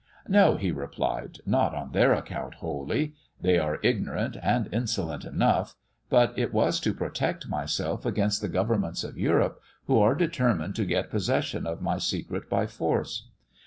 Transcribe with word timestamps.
"'No,' 0.27 0.57
he 0.57 0.71
replied, 0.71 1.41
'not 1.45 1.75
on 1.75 1.91
their 1.91 2.11
account 2.11 2.55
wholly. 2.55 3.13
They 3.39 3.59
are 3.59 3.77
ignorant 3.83 4.35
and 4.41 4.67
insolent 4.73 5.25
enough; 5.25 5.75
but 6.09 6.33
it 6.35 6.51
was 6.51 6.79
to 6.79 6.93
protect 6.95 7.47
myself 7.47 8.03
against 8.03 8.41
the 8.41 8.49
governments 8.49 9.03
of 9.03 9.15
Europe, 9.19 9.61
who 9.85 9.99
are 9.99 10.15
determined 10.15 10.73
to 10.77 10.85
get 10.85 11.11
possession 11.11 11.67
of 11.67 11.83
my 11.83 11.99
secret 11.99 12.49
by 12.49 12.65
force. 12.65 13.29